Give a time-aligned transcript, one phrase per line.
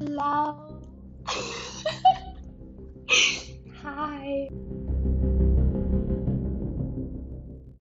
[0.00, 0.80] Hello.
[3.82, 4.48] Hi.